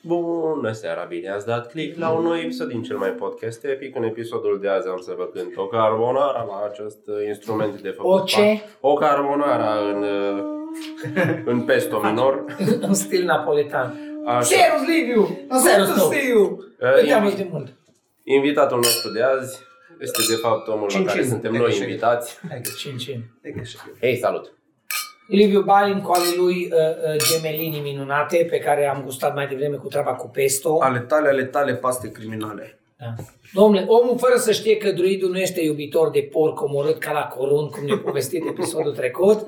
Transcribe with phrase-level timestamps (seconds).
[0.00, 3.96] Bună seara, bine ați dat click la un nou episod din cel mai podcast epic.
[3.96, 7.88] În episodul de azi am să vă cânt o carbonara la acest uh, instrument de
[7.88, 8.20] făcut.
[8.20, 8.60] O ce?
[8.80, 10.44] O carbonara în, uh,
[11.44, 12.44] în pesto minor.
[12.86, 13.94] în stil napoletan.
[14.26, 14.40] Așa.
[14.42, 15.38] Serus Liviu!
[15.50, 16.40] Serus, Serus Liviu!
[16.40, 17.72] Uh, Te-am invi- văzut de mult.
[18.22, 19.58] Invitatul nostru de azi
[20.00, 21.06] este de fapt omul la Cin-cin.
[21.06, 22.38] care suntem Hai noi că și- invitați.
[22.48, 23.24] Hai că Cin, cin.
[23.42, 24.52] hai că și- Hei, salut!
[25.26, 29.76] Liviu Balin cu ale lui uh, uh, gemelinii minunate pe care am gustat mai devreme
[29.76, 30.78] cu treaba cu pesto.
[30.80, 32.78] Ale tale, ale tale paste criminale.
[32.98, 33.14] Da.
[33.52, 37.26] Domnule, omul fără să știe că druidul nu este iubitor de porc omorât ca la
[37.26, 39.46] corun, cum ne-a povestit episodul trecut,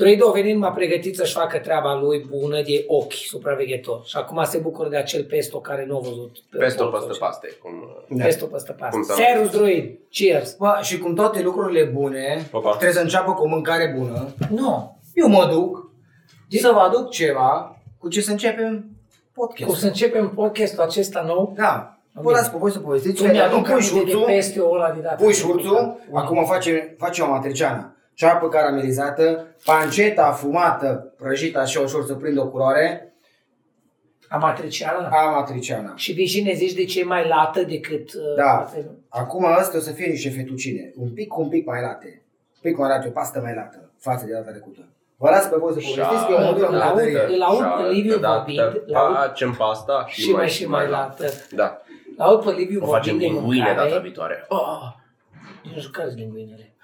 [0.00, 4.00] druidul a venit m-a pregătit să-și facă treaba lui bună de ochi, supraveghetor.
[4.04, 6.36] Și acum se bucură de acel pesto care nu a văzut.
[6.50, 7.24] pe Pesto porcul păstă ăsta.
[7.26, 7.48] paste.
[7.62, 7.72] Cum...
[8.08, 8.24] uh, Da.
[8.24, 9.12] Pesto păstă Cum pastă.
[9.12, 9.98] s-a- Serus druid!
[10.10, 10.54] Cheers!
[10.58, 12.70] Bă, și cum toate lucrurile bune, Opa.
[12.70, 14.34] trebuie să înceapă cu o mâncare bună.
[14.50, 14.98] Nu.
[15.14, 15.90] Eu mă duc
[16.60, 18.84] să vă aduc ceva cu ce să începem
[19.34, 19.80] O podcast.
[19.80, 21.52] să începem podcastul acesta nou.
[21.56, 21.94] Da.
[22.12, 23.22] Vă las pe voi să povestiți.
[23.22, 25.14] Tu mi-aduc Acum pui aminte de șurțul, peste ăla de data.
[25.14, 25.52] pui trecută.
[25.58, 27.94] șurțul, acum facem, facem o matriciană.
[28.20, 33.12] Ceapă caramelizată, panceta afumată, prăjită așa ușor să prindă o culoare,
[34.28, 35.08] Amatriciana.
[35.08, 35.92] a matriciana.
[35.96, 38.12] Și vii și ne zici de ce e mai lată decât...
[38.14, 38.50] uh, Da.
[38.58, 42.22] alte- Acum astea o să fie niște fettuccine, un pic, un pic mai late.
[42.54, 44.88] Un pic mai late, o pastă mai lată față de data trecută.
[45.16, 47.34] Vă las pe voi să povestiți că eu mă duc la Îl aud, mâncare.
[47.34, 51.24] îl aud pe Liviu vorbind, îl aud Facem pasta și, și mai și mai lată.
[51.50, 51.82] Da.
[52.16, 54.02] Îl aud pe Liviu O facem vorbind de linguine data mâncare.
[54.02, 54.44] viitoare.
[54.48, 54.82] Oh,
[55.74, 56.74] nu știu care linguinele.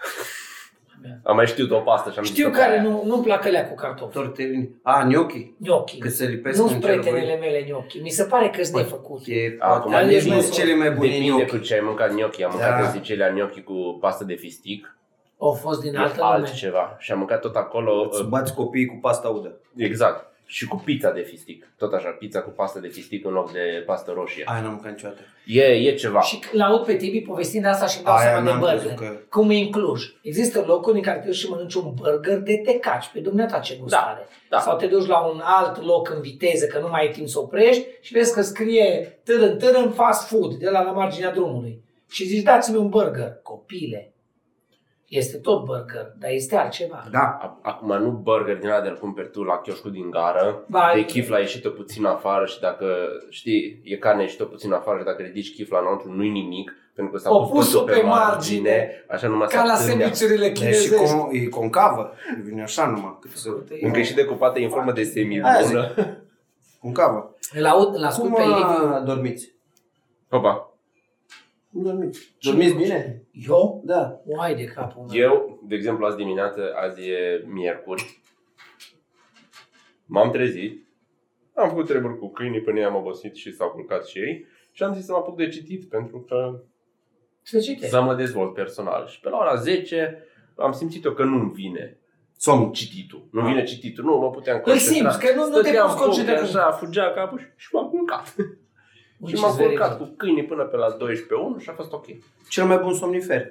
[1.25, 3.69] Am mai știut o pastă și am Știu zis, care "Bă, nu, nu-mi plac alea
[3.69, 4.13] cu cartofi.
[4.13, 4.71] Tortellini.
[4.83, 5.53] A, gnocchi.
[5.59, 5.99] Gnocchi.
[5.99, 7.99] Că se lipesc Nu-s în cerul prietenele mele gnocchi.
[8.01, 9.21] Mi se pare că sunt nefăcut.
[9.27, 11.51] E, Acum, acum, nici nici nu nu- sunt cele mai bune Depinde gnocchi.
[11.51, 12.43] cu ce ai mâncat gnocchi.
[12.45, 12.87] Am mâncat Da.
[12.87, 14.97] în Sicilia gnocchi cu pastă de fistic.
[15.39, 16.31] Au fost din E altă lume.
[16.33, 16.97] altceva.
[16.99, 18.09] Și am mâncat tot acolo.
[18.11, 19.61] Îți uh, bați copiii cu pasta udă.
[19.77, 20.33] Exact.
[20.49, 21.67] Și cu pizza de fistic.
[21.79, 24.43] Tot așa, pizza cu pastă de fistic în loc de pastă roșie.
[24.47, 25.21] Aia n-am mâncat niciodată.
[25.47, 26.21] E, e ceva.
[26.21, 28.79] Și l-aud pe Tibi povestind asta și îmi dau Aia seama de n-am burger.
[28.79, 30.03] crezut că- Cum e în Cluj.
[30.23, 33.59] Există locuri în care te duci și mănânci un burger de te caci pe dumneata
[33.59, 34.27] ce gust Da, are.
[34.49, 34.61] da.
[34.61, 37.39] Sau te duci la un alt loc în viteză, că nu mai ai timp să
[37.39, 41.81] oprești și vezi că scrie târân, târân, fast food, de la, la marginea drumului.
[42.11, 43.39] Și zici, dați-mi un burger.
[43.43, 44.13] Copile,
[45.09, 47.05] este tot burger, dar este altceva.
[47.11, 47.19] Da.
[47.41, 51.05] A- Acum nu burger din ăla de-l cumperi tu la chioșcul din gară, Ba, de
[51.05, 52.87] chifla ieșită puțin afară și dacă,
[53.31, 57.19] știi, e carne ieșită puțin afară și dacă ridici chifla înăuntru nu-i nimic, pentru că
[57.19, 60.07] s-a O pus pus-o totul pe margine, așa numai Ca la s-a târnea.
[60.07, 60.95] sandvițurile E și chinezești.
[61.15, 62.13] con, e concavă.
[62.45, 63.19] Vine așa numai.
[63.21, 63.49] Cât să...
[63.81, 65.95] Încă e și decupată în formă de Aia semilună.
[66.81, 67.35] Concavă.
[67.53, 69.05] Îl aud, îl ascult Cum pe a, Liviu.
[69.05, 69.55] dormiți?
[70.31, 70.76] Opa,
[71.77, 72.35] Cum dormiți?
[72.41, 73.23] Dormiți bine?
[73.49, 73.83] Eu?
[73.85, 74.21] Da.
[74.25, 75.21] Uai de capul meu.
[75.21, 78.21] eu, de exemplu, azi dimineață, azi e miercuri,
[80.07, 80.87] m-am trezit,
[81.55, 84.95] am făcut treburi cu câinii până i-am obosit și s-au culcat și ei și am
[84.95, 86.61] zis să mă apuc de citit pentru că
[87.43, 87.89] Să citești.
[87.89, 89.07] să mă dezvolt personal.
[89.07, 90.25] Și pe la ora 10
[90.57, 91.99] am simțit eu că nu-mi vine
[92.39, 92.73] Somn.
[92.73, 93.29] cititul.
[93.33, 94.05] Nu vine cititul.
[94.05, 95.11] Nu mă puteam Îl concentra.
[95.11, 96.33] simți, că nu, nu te Stăteam poți cu concentra.
[96.35, 98.35] ochii Așa, fugea capul și- și m-am culcat.
[99.19, 100.09] Și Which m-am is very culcat good.
[100.09, 102.05] cu câinii până pe la 12 și a fost ok.
[102.49, 103.43] Cel mai bun somnifer.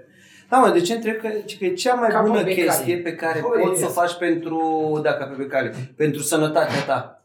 [0.50, 1.28] Da, mă, de ce întreb că,
[1.60, 2.62] că e cea mai Capul bună becali.
[2.68, 3.96] chestie pe care Băi, poți să o yes.
[3.98, 4.60] faci pentru,
[5.04, 7.20] dacă pe becali, pentru sănătatea ta.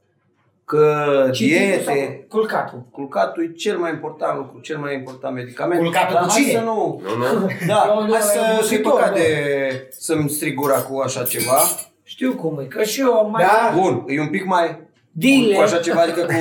[0.64, 2.82] Că Cititul diete, sau Culcatul.
[2.90, 5.80] culcatul e cel mai important lucru, cel mai important medicament.
[5.80, 6.52] Culcatul Dar cu hai cine?
[6.52, 7.46] să nu, Nu, nu?
[7.66, 10.98] da, Eu- eu- hai să eu- fii eu- păcat eu- de să-mi strig gura cu
[10.98, 11.58] așa ceva.
[12.02, 13.44] Știu cum e, că și eu mai...
[13.44, 13.76] Da.
[13.80, 14.78] Bun, e un pic mai
[15.12, 15.54] Dile.
[15.54, 16.32] cu așa ceva, adică cu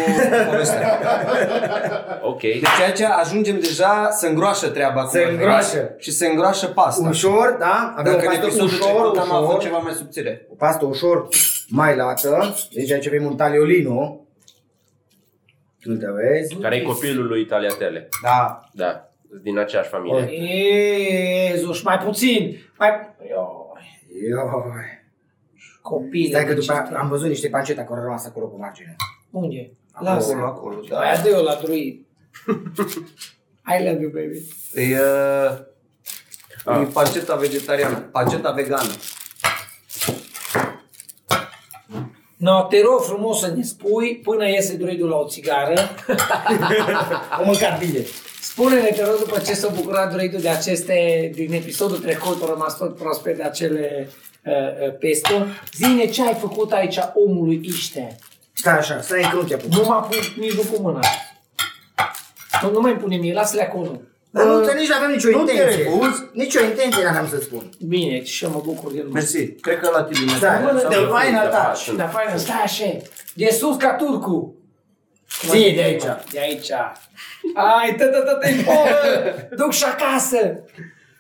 [0.50, 1.00] povestea.
[2.22, 2.42] Ok.
[2.42, 5.02] Deci aici ajungem deja să îngroașă treaba.
[5.02, 5.96] cum Se ar veni, îngroașă.
[5.98, 7.08] Și se îngroașă pasta.
[7.10, 7.94] Ușor, da?
[7.98, 9.62] Avem Dacă o în pastă episodul ușor, trecut am avut ușor.
[9.62, 10.46] ceva mai subțire.
[10.52, 11.28] O pastă ușor
[11.68, 12.56] mai lată.
[12.72, 14.20] Deci aici avem un taliolino.
[15.84, 16.56] Îl te vezi?
[16.56, 18.10] Care e copilul lui Taliatele.
[18.24, 18.64] Da.
[18.74, 19.10] Da.
[19.42, 20.30] Din aceeași familie.
[21.52, 22.58] Jezuș, mai puțin.
[22.78, 22.90] Mai...
[23.28, 24.98] Ioi, Ioi.
[25.90, 26.30] Copile.
[26.30, 28.96] Stai că de după ce- am văzut niște pancete care au rămas acolo pe margine.
[29.32, 29.72] Unde?
[29.92, 30.34] Acolo, Lasă.
[30.34, 31.00] acolo, da.
[31.00, 32.06] Aia dă eu la druid.
[33.80, 34.38] I love you, baby.
[34.74, 35.00] E,
[36.66, 38.90] uh, e panceta vegetariană, panceta vegană.
[42.38, 45.74] No, te rog frumos să ne spui, până iese druidul la o țigară,
[47.42, 48.00] O mâncat bine.
[48.42, 52.78] spune-ne, te rog, după ce s-a bucurat druidul de aceste, din episodul trecut, a rămas
[52.78, 54.14] tot proaspăt de acele uh, uh,
[55.00, 58.16] pesto, zine ce ai făcut aici omului iște.
[58.54, 59.74] Stai așa, stai că nu te apuc.
[59.74, 61.00] Nu mă apuc nici nu cu mâna.
[62.62, 64.02] Nu, nu mai pune mie, lasă-le acolo.
[64.32, 65.84] Dar nu, să nici nu avem nicio Nu te intenție.
[65.84, 66.24] refuzi.
[66.34, 67.70] Nicio intenție n-aveam să spun.
[67.88, 69.14] Bine, și eu mă bucur de lucru.
[69.14, 69.52] Mersi.
[69.52, 70.32] Cred că la tine.
[70.40, 71.78] Da, Bună, de de- fain Da, altaci.
[71.78, 71.98] sunt.
[71.98, 72.98] Dar faină, stai așa.
[73.34, 74.56] De sus ca turcu.
[75.50, 76.04] Ție de aici.
[76.32, 76.72] De aici.
[77.56, 80.64] Ai, tă, tă, tă, te Duc și acasă.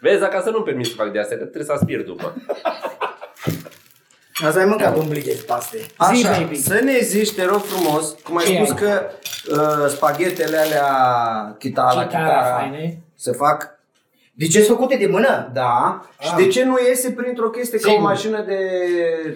[0.01, 2.36] Vezi, acasă nu-mi permis să fac de astea, că trebuie să aspir după.
[4.46, 5.78] Ați mai mâncat un blic de paste.
[5.78, 6.56] Zi, Așa, baby.
[6.56, 8.76] să ne zici, te rog frumos, cum ai Ce spus ai?
[8.76, 9.02] că
[9.52, 10.86] uh, spaghetele alea
[11.60, 13.02] chitara, Chitara chitara, faine.
[13.16, 13.78] se fac
[14.34, 15.50] Deci sunt făcute de mână?
[15.54, 16.02] Da.
[16.20, 16.36] Și Ah.
[16.38, 18.08] de ce nu iese printr-o chestie ca o Sigur.
[18.08, 18.60] mașină de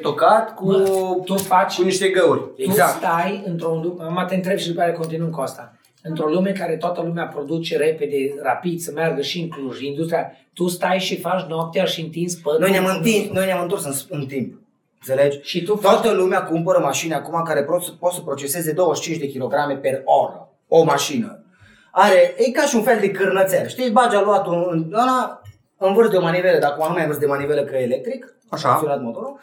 [0.02, 2.40] tocat cu, Mă, tu faci cu niște găuri?
[2.66, 5.74] Tu stai într-o lume, mă te întreb și după care continuăm cu asta.
[6.04, 10.68] Într-o lume care toată lumea produce repede, rapid, să meargă și în Cluj, industria, tu
[10.68, 12.60] stai și faci noaptea și întinzi părul.
[12.60, 14.62] Noi ne-am, întins, noi ne-am întors în, în timp.
[15.08, 15.40] Înțelegi?
[15.42, 16.16] Și tu Toată faci...
[16.18, 20.50] lumea cumpără mașini acum care pot, să- pot să proceseze 25 de kg pe oră.
[20.68, 21.44] O mașină.
[21.92, 23.68] Are, e ca și un fel de cârnățel.
[23.68, 25.42] Știi, bagi aluatul în ăla,
[25.78, 28.68] învârți de o manivelă, dacă acum nu mai învârți de manivelă că e electric, Așa.
[28.70, 29.40] a funcționat motorul,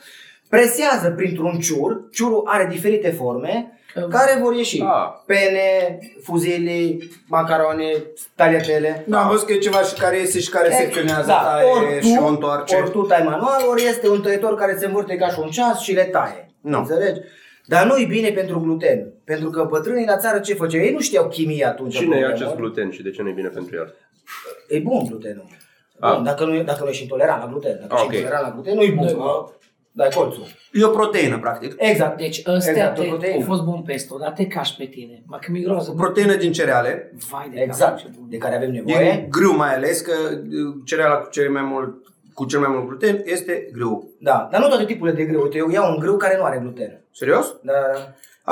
[0.48, 4.80] presează printr-un ciur, ciurul are diferite forme, Că- care vor ieși.
[4.82, 5.08] Ah.
[5.26, 7.92] Pene, fuzili, macarone,
[8.34, 9.04] tagliatele.
[9.08, 12.06] Da, am văzut că e ceva și care iese și care secționează, da, taie ori
[12.06, 12.76] și tu, o întoarce.
[12.76, 15.80] Ori tu tai manual, ori este un tăietor care se învârte ca și un ceas
[15.80, 16.50] și le taie.
[16.60, 16.78] Nu.
[16.78, 17.20] Înțelegi?
[17.66, 19.12] Dar nu e bine pentru gluten.
[19.24, 20.80] Pentru că bătrânii la țară ce făceau?
[20.82, 21.96] Ei nu știau chimie atunci.
[21.96, 22.56] Cine e acolo, acest mă.
[22.56, 23.94] gluten și de ce nu e bine pentru el?
[24.68, 25.46] E bun glutenul.
[26.00, 26.14] Ah.
[26.14, 27.78] Bun, dacă, nu, dacă nu ești intolerant la gluten.
[27.80, 28.12] Dacă Ah, ești ok.
[28.14, 29.04] intolerant la gluten, nu e bun.
[29.04, 29.48] Nu-i Mă,
[29.92, 30.44] dai colțul.
[30.72, 31.74] E o proteină, practic.
[31.76, 32.16] Exact.
[32.18, 33.34] Deci ăstea Exact, te, o proteină.
[33.34, 35.22] au fost bun peste, dar te cași pe tine.
[35.26, 35.90] Mă, că mi groază.
[35.90, 37.90] O proteină din cereale, Vai de Exact.
[37.90, 38.26] cap, ce bun.
[38.30, 39.26] De care avem din nevoie.
[39.30, 41.94] grâu mai ales, că uh, cereala cu cel mai mult
[42.34, 44.10] cu cel mai mult gluten este grâu.
[44.20, 45.42] Da, dar nu toate tipurile de grâu.
[45.42, 47.00] Uite, eu iau un grâu care nu are gluten.
[47.12, 47.56] Serios?
[47.62, 47.98] Da, da.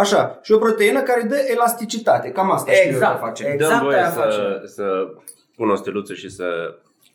[0.00, 0.38] Așa.
[0.42, 2.30] Și o proteină care dă elasticitate.
[2.30, 3.18] Cam asta știu eu Exact.
[3.20, 3.46] că face.
[3.52, 4.66] Exact Dăm voie aia să, face.
[4.66, 4.84] să
[5.56, 6.44] pun o steluță și să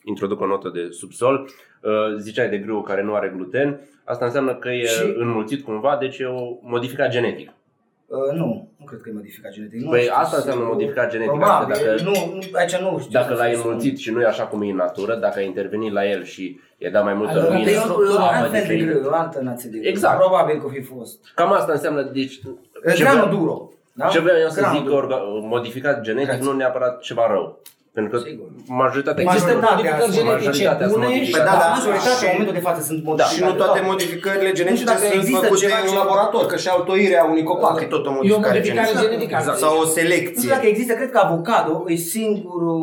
[0.04, 1.50] introduc o notă de subsol.
[1.82, 3.80] Uh, Ziceai de grâu care nu are gluten.
[4.04, 7.50] Asta înseamnă că e Și- înmulțit cumva, deci e o modificat genetic.
[8.08, 9.82] Uh, nu, nu cred că e modificat genetic.
[9.82, 10.76] Nu Păi știu asta înseamnă sigur.
[10.76, 13.12] modificat genetic, Probabil, asta dacă- nu, nu, aici nu știu.
[13.12, 13.66] Dacă să l-ai spun.
[13.66, 16.60] înmulțit și nu e așa cum e în natură, dacă ai intervenit la el și
[16.78, 19.00] i-ai dat mai multă Adică lumină, Dar e un- un apă alt fel de diferită.
[19.00, 19.90] grâu, o altă nație de grâu.
[19.90, 20.18] Exact.
[20.20, 21.32] Probabil că o fi fost.
[21.36, 22.40] Cam asta înseamnă, deci...
[22.96, 23.70] ce Granul vreau- duro.
[23.94, 24.08] Da?
[24.08, 25.06] Ce vreau eu să Granul zic că duro.
[25.08, 26.46] orga- modificat genetic Grație.
[26.46, 27.62] nu neapărat ceva rău.
[27.98, 28.48] Pentru că Sigur.
[28.84, 31.44] majoritatea Există Majoritatea modificări sunt- genetice majoritatea sunt bune și modificate.
[31.44, 33.46] Păi da, da, Majoritatea și- în momentul de față sunt Și modificate.
[33.50, 33.90] nu toate toate.
[33.92, 37.24] modificările Nu genetice știu dacă sunt există făcute ceva în ce- laborator, că și altoirea
[37.32, 39.04] unui copac e tot o modificare modificare genetică.
[39.06, 39.36] genetică.
[39.40, 39.58] Exact.
[39.64, 40.50] Sau o Nu știu selecție.
[40.56, 42.82] dacă există, cred că avocado e singurul,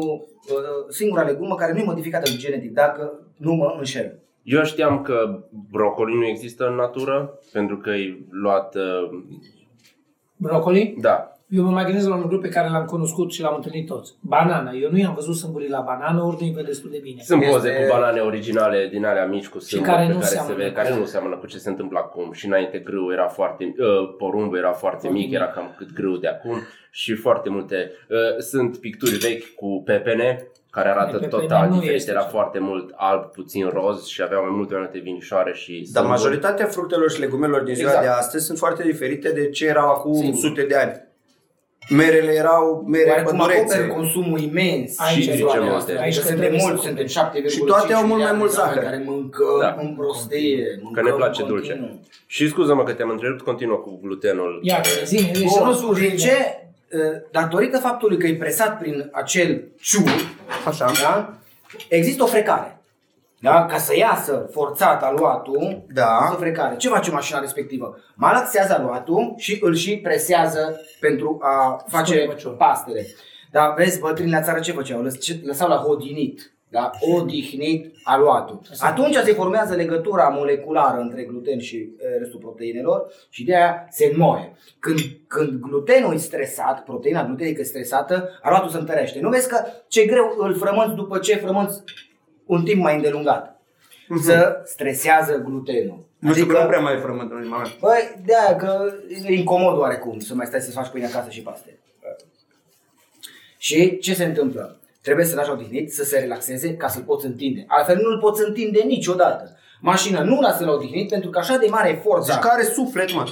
[0.55, 3.03] uh, singura legumă care nu e modificată genetic, dacă
[3.47, 4.09] nu mă înșel.
[4.57, 5.17] Eu știam că
[5.77, 7.17] brocoli nu există în natură,
[7.57, 8.07] pentru că e
[8.45, 8.69] luat...
[8.75, 9.05] uh,
[10.37, 10.95] Brocoli?
[11.07, 13.87] Da, Eu mă mai gândesc la un lucru pe care l-am cunoscut și l-am întâlnit
[13.87, 14.15] toți.
[14.21, 14.71] Banana.
[14.83, 17.21] Eu nu i-am văzut sâmburii la banană, ori nu-i văd destul de bine.
[17.23, 20.27] sunt Este- poze cu banane originale din alea mici cu sâmburi care pe nu care
[20.31, 20.57] se seamănă.
[20.57, 22.33] vede, care nu seamănă cu ce se întâmplă acum.
[22.33, 25.33] Și înainte grâu era foarte, uh, porumbul era foarte mic, mic.
[25.35, 26.57] era cam cât grâu de acum
[26.91, 27.91] și foarte multe.
[28.09, 31.95] Uh, sunt picturi vechi cu pepene care arată Pepene total nu diferit.
[31.97, 32.29] este Era așa.
[32.29, 36.09] foarte mult alb, puțin roz și avea mai multe mai multe vinișoare și Dar sâmburi.
[36.23, 38.07] majoritatea fructelor și legumelor din ziua Exact.
[38.07, 40.39] de astăzi sunt foarte diferite de ce erau acum Sigur.
[40.39, 41.09] sute de ani.
[41.91, 43.87] Merele erau mere Oarecum acoperă pădurețe.
[43.87, 44.99] consumul imens.
[44.99, 45.79] Aici Și e zicem problema multe.
[45.79, 45.91] asta.
[45.93, 47.47] Aici Aici că suntem trebuie să mulți, suntem cumperi.
[47.49, 48.91] 7,5 Și toate au mult mai miliarde mult de oameni zahăr.
[48.91, 49.77] care mâncăm Da.
[49.83, 50.65] în prostie.
[50.65, 51.71] Că mâncăm ne place în dulce.
[51.71, 52.01] continuu.
[52.27, 54.59] Și scuză-mă că te-am întrerupt, continuă cu glutenul.
[54.63, 56.09] Ia, zine, zine, să nu Bun, surgi.
[56.09, 56.37] din ce?
[56.93, 60.11] Uh, Datorită faptului că e presat prin acel ciur,
[60.67, 60.93] Așa.
[61.03, 61.35] da?
[61.89, 62.80] există o frecare.
[63.43, 63.67] Da?
[63.67, 66.17] Ca să iasă forțat aluatul, Da.
[66.17, 66.77] există o frecare.
[66.77, 67.97] Ce face mașina respectivă?
[68.15, 72.57] Malaxează aluatul și îl și presează pentru a face Spune, băcior.
[72.57, 73.07] pastele.
[73.51, 75.03] Dar vezi, bătrânii la țară ce făceau?
[75.03, 76.53] Lăs- ce- Lăsau la hodinit.
[76.69, 76.91] Da?
[77.15, 78.61] Odihnit aluatul.
[78.79, 84.09] Atunci se formează legătura moleculară între gluten și e, restul proteinelor și de aia se
[84.13, 84.53] înmoaie.
[84.79, 89.21] Când, când glutenul e stresat, proteina glutenică e stresată, aluatul se întărește.
[89.21, 91.83] Nu vezi că ce greu îl frămânți după ce frămânți
[92.51, 93.61] un timp mai îndelungat.
[94.23, 96.05] Să stresează glutenul.
[96.19, 97.71] Nu știu că nu prea mai frământ în inima mea.
[97.81, 98.93] Băi, de aia că
[99.27, 101.79] e incomod oarecum să mai stai să faci pâine acasă și paste.
[103.59, 104.81] Și ce se întâmplă?
[105.03, 107.65] Trebuie să lași odihnit, să se relaxeze ca să-l poți întinde.
[107.67, 109.57] Altfel nu-l poți întinde niciodată.
[109.81, 112.35] Mașina nu lasă la odihnit pentru că așa de mare e forța.
[112.35, 113.29] Deci care suflet, mă.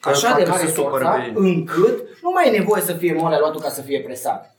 [0.00, 1.32] Că așa facă de mare să e supără forța pe ei.
[1.54, 4.53] încât nu mai e nevoie să fie moale aluatul ca să fie presat.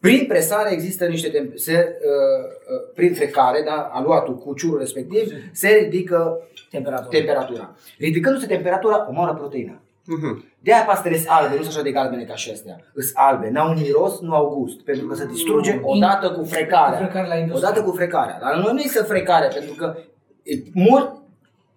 [0.00, 5.32] Prin presare există niște tem- se, uh, uh, prin frecare, da, aluatul cu ciurul respectiv,
[5.52, 6.40] se ridică
[6.70, 7.08] Temperatura.
[7.18, 7.76] temperatura.
[7.98, 9.80] Ridicându-se temperatura, omoară proteina.
[10.04, 10.44] Mhm.
[10.60, 12.76] De aia pastele sunt albe, nu sunt așa de galbene ca și astea.
[12.92, 16.98] Sunt albe, n-au miros, nu au gust, pentru că se distruge odată cu frecarea.
[16.98, 17.68] Cu frecarea la industrie.
[17.68, 18.38] Odată cu frecarea.
[18.40, 19.96] Dar noi nu este frecare, pentru că
[20.42, 21.12] e mult,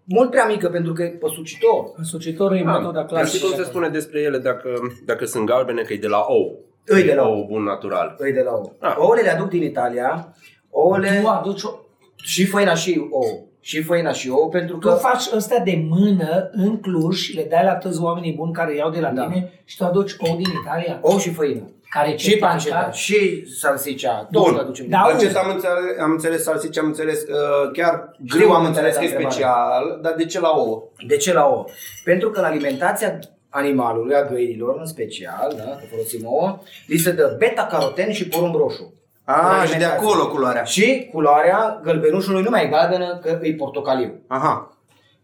[0.04, 1.92] mult prea mică, pentru că e păsucitor.
[1.96, 3.38] Însucitorul e metoda Dar clasică.
[3.38, 4.70] știi cum se spune despre ele dacă,
[5.06, 6.60] dacă sunt galbene, că e de la ou.
[6.86, 7.38] Îi de la ou.
[7.38, 8.16] ou bun natural.
[8.18, 8.76] Îi de la ou.
[8.80, 8.96] Ah.
[8.98, 10.36] Ouăle le aduc din Italia,
[10.70, 11.70] ouăle Tu aduci o...
[12.16, 13.50] și făina și ou.
[13.64, 17.48] Și făina și ou, pentru Tu că faci ăstea de mână în Cluj și le
[17.50, 19.24] dai la toți oamenii buni care iau de la Da.
[19.26, 21.00] tine și tu aduci ou din Italia?
[21.02, 21.62] ou și făină.
[21.90, 22.50] Care e Și certificat?
[22.50, 24.44] panceta, și salsicea, Bun.
[24.44, 24.86] tot aducem.
[24.90, 25.16] Da, Da, auzi.
[25.16, 28.96] Acest am înțeles, am înțeles salsice, am înțeles, uh, chiar Știu, greu am am înțeles
[28.96, 30.84] că e înțeles special, dar de ce la ouă?
[31.08, 31.66] De ce la ouă?
[32.04, 33.20] Pentru că în alimentația
[33.54, 38.56] animalului, a găinilor în special, da, că folosim ouă, li se dă beta-caroten și porumb
[38.56, 38.94] roșu.
[39.26, 40.08] În Ah, și de alimentație.
[40.08, 40.64] acolo culoarea.
[40.64, 44.20] Și culoarea gălbenușului nu mai e galbenă, că e portocaliu.
[44.28, 44.76] Aha.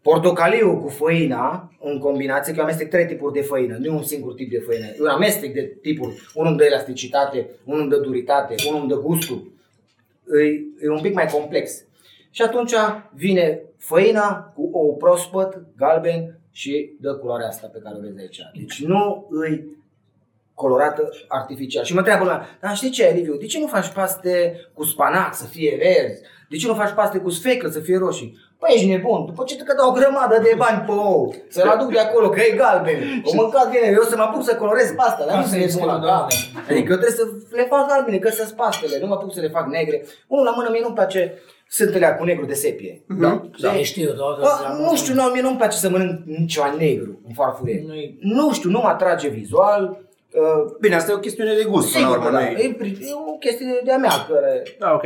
[0.01, 4.03] Portocaliu cu făina, în combinație, că eu amestec trei tipuri de făină, nu e un
[4.03, 4.85] singur tip de făină.
[4.85, 6.21] E un amestec de tipuri.
[6.33, 9.51] Unul îmi dă elasticitate, unul îmi dă duritate, unul îmi dă gustul.
[10.41, 11.83] E, e un pic mai complex.
[12.31, 12.73] Și atunci
[13.13, 18.41] vine făina cu ou proaspăt, galben și dă culoarea asta pe care o vezi aici.
[18.55, 19.65] Deci nu îi
[20.53, 21.83] colorată artificial.
[21.83, 25.35] Și mă întreabă lumea, dar știi ce, Liviu, de ce nu faci paste cu spanac
[25.35, 26.21] să fie verzi?
[26.49, 28.37] De ce nu faci paste cu sfeclă să fie roșii?
[28.59, 31.91] Păi ești nebun, după ce că dau o grămadă de bani pe ou, să-l aduc
[31.91, 35.23] de acolo, că e galben, o mâncat bine, eu să mă apuc să colorez pasta,
[35.25, 36.27] dar Ca nu să să le iei pun la scolo, cap.
[36.27, 36.27] da.
[36.69, 39.47] Adică eu trebuie să le fac galbene, că sunt pastele, nu mă apuc să le
[39.49, 40.05] fac negre.
[40.27, 41.33] Unul la mână, mie nu-mi place
[41.69, 43.01] sântele cu negru de sepie.
[43.19, 43.41] Da?
[43.61, 46.73] Da, știu, da, da, Bă, da, nu știu, nu, mie nu-mi place să mănânc ceva
[46.77, 47.83] negru în farfurie.
[47.87, 49.97] Nu-i- Nu știu, nu mă atrage vizual.
[50.33, 52.37] Uh, Bine, asta e o chestiune de gust, până la Sigur, urmă.
[52.37, 54.63] da, nu e- e, pri- e o chestie de-a mea care...
[54.79, 55.03] Da, ok.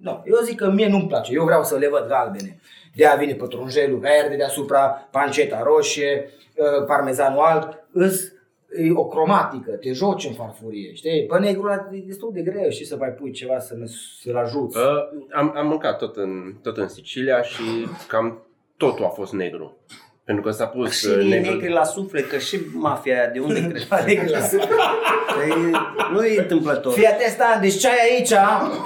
[0.00, 2.60] Nu, eu zic că mie nu-mi place, eu vreau să le văd galbene.
[2.94, 8.32] De aia vine pătrunjelul verde deasupra, panceta roșie, uh, parmezanul alb, îs,
[8.78, 11.26] e o cromatică, te joci în farfurie, știi?
[11.26, 13.74] Pe negru ăla e destul de greu, știi, să mai pui ceva să
[14.22, 14.76] să-l ajuți.
[14.76, 14.84] Uh,
[15.32, 17.62] am, am mâncat tot în, tot în Sicilia și
[18.08, 19.76] cam totul a fost negru.
[20.24, 21.50] Pentru că s-a pus Și uh, e negru.
[21.50, 23.86] negri la suflet, că și mafia aia, de unde crezi?
[24.06, 24.68] Negru la suflet.
[24.68, 26.92] Că e- nu e întâmplător.
[26.92, 28.32] Fii atent, Stan, deci ce ai aici,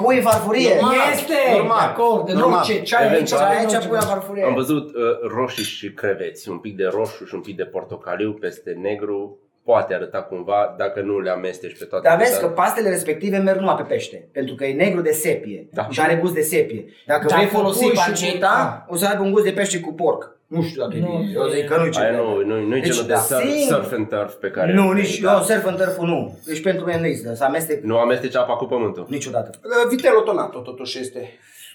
[0.02, 0.74] pui în farfurie.
[0.74, 0.94] Normal.
[1.12, 1.78] Este, Normal.
[1.78, 2.58] de acord, de Normal.
[2.58, 3.40] orice, ce ai aici, Eventual.
[3.40, 4.44] Ce ai ai aici, aici, pui în farfurie.
[4.44, 5.02] Am văzut uh,
[5.34, 9.38] roșii și creveți, un pic de roșu și un pic de portocaliu peste negru.
[9.64, 12.08] Poate arăta cumva dacă nu le amesteci pe toate.
[12.08, 15.10] Dar vezi că Dar- pastele respective merg numai pe pește, pentru că e negru de
[15.10, 15.88] sepie Da.
[15.90, 16.84] și are gust de sepie.
[17.06, 19.92] Dacă, Dacă vei folosi pui și panceta, o să aibă un gust de pește cu
[19.92, 20.32] porc.
[20.46, 21.32] Nu știu dacă Nu, e bine.
[21.34, 22.44] Eu zic că nu-i ce Aia trebuie.
[22.44, 23.74] nu, nu, nu e Deci, genul de da, surf, singur.
[23.74, 24.72] surf and turf pe care...
[24.72, 25.32] Nu, nici da.
[25.32, 26.38] eu surf în tărful nu.
[26.46, 29.06] Deci pentru mine nu există, să amestec Nu amesteci apa cu pământul.
[29.08, 29.50] niciodată.
[29.64, 31.30] Uh, Vitello tonato totuși este.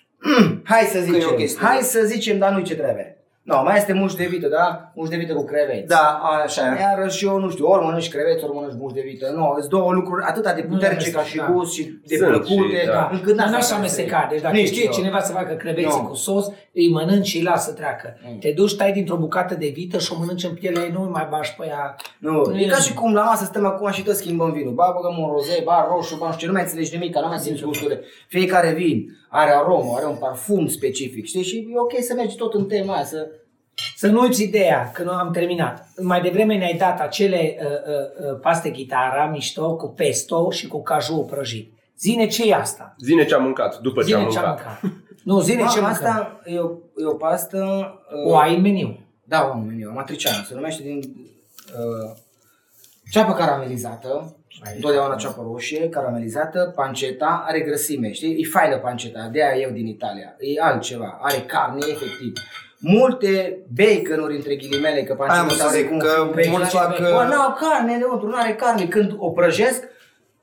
[0.63, 1.65] Hai să e o zicem, chestie.
[1.67, 3.18] hai să zicem, dar nu-i ce trebuie.
[3.49, 4.91] Nu, mai este muș de vită, da?
[4.95, 5.87] Muș de vită cu creveți.
[5.87, 6.79] Da, așa e.
[6.79, 9.33] Iar și eu nu știu, ori mănânci creveți, ori mănânci muș de vită.
[9.35, 11.49] Nu, sunt două lucruri atât de puternice Nu, ca și da.
[11.51, 13.09] gust și de Sunt plăcute, și, da.
[13.11, 14.17] încât Dar n-aș n-aș vrea să amesteca.
[14.19, 14.27] iei.
[14.31, 14.91] Deci dacă Nici știe eu.
[14.91, 16.03] cineva să facă creveți Nu.
[16.07, 18.17] cu sos, îi mănânci și îi lasă treacă.
[18.39, 21.09] Te duci, tai dintr-o bucată de vită și o mănânci în pielea ei, nu îi
[21.09, 21.95] mai bași pe ea.
[22.19, 24.73] Nu, Nu e e- ca și cum la masă stăm acum și tot schimbăm vinul.
[24.73, 27.19] Ba băgăm un roze, ba roșu, ba nu știu ce, nu mai înțelegi nimic, că
[27.19, 28.01] nu mai simți gusturile.
[28.27, 31.43] Fiecare vin are aromă, are un parfum specific, știi?
[31.43, 33.27] Și e ok să mergi tot în tema aia, să...
[33.95, 35.87] Să nu uiți ideea, că nu am terminat.
[36.01, 40.81] Mai devreme ne-ai dat acele uh, uh, uh, paste chitara mișto cu pesto și cu
[40.81, 41.73] caju prăjit.
[41.97, 42.95] Zine ce e asta?
[42.99, 44.81] Zine ce am mâncat după ce Zine am ce am mâncat.
[44.81, 44.99] mâncat.
[45.23, 45.85] Nu, zine ce A, mâncăm.
[45.85, 47.57] asta e o, e o pastă...
[48.25, 48.99] uh, O ai în meniu.
[49.23, 52.15] Da, o am în meniu, matriciană, se numește din uh,
[53.11, 54.35] ceapă caramelizată,
[54.75, 58.41] întotdeauna ceapă roșie, caramelizată, panceta, are grăsime, știi?
[58.41, 60.35] E faină panceta, de aia eu din Italia.
[60.39, 62.33] E altceva, are carne, efectiv.
[62.77, 66.51] Multe baconuri între ghilimele, că panceta Aia am să are zic, cum că un bacon.
[66.51, 68.85] mulți fac, Bă, uh, n-au carne înăuntru, nu are carne.
[68.85, 69.83] Când o prăjesc,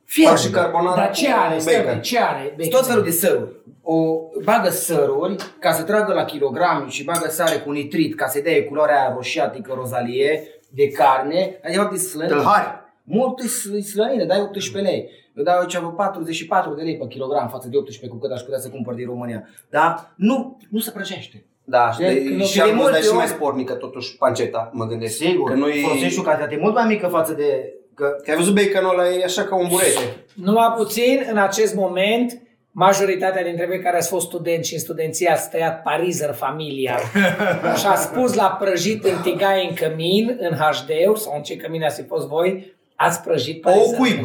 [0.05, 0.59] Fac și fierbe.
[0.59, 1.59] carbonara Dar ce cu are?
[1.59, 2.01] Stai, bacon.
[2.01, 2.55] ce are?
[2.59, 3.51] Sunt tot felul de săruri.
[3.83, 8.43] O bagă săruri ca să tragă la kilogram și bagă sare cu nitrit ca să-i
[8.43, 11.61] dea culoarea aia roșiatică, rozalie de carne.
[11.65, 12.37] Adică fapt e slănină.
[12.37, 12.85] Tâlhari.
[13.09, 15.11] Mult e sl- e slănină, dai 18 lei.
[15.37, 18.41] Eu dau aici vreo 44 de lei pe kilogram față de 18 cu cât aș
[18.41, 19.49] putea să cumpăr din România.
[19.71, 21.45] Dar nu, nu se prăjește.
[21.65, 22.07] Da, Știi?
[22.07, 24.87] de, Când o și fie am multe văzut și ori- mai spornică totuși panceta, mă
[24.87, 25.17] gândesc.
[25.17, 25.81] Sigur, Că nu e...
[25.83, 27.73] folosești o cantitate mult mai mică față de...
[27.95, 30.25] Că, Că ai văzut baconul ăla, e așa ca un burete.
[30.35, 35.31] Numai puțin, în acest moment, majoritatea dintre voi care ați fost studenți și în studenție
[35.31, 36.97] ați tăiat parizer familia
[37.79, 41.83] și ați pus la prăjit în tigaie în cămin, în HD sau în ce cămin
[41.85, 43.97] ați fi fost voi, ați prăjit Ou parizer.
[43.99, 44.19] cuib.